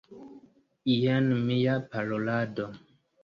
Jen 0.91 1.27
mia 1.49 1.75
parolado. 1.91 2.67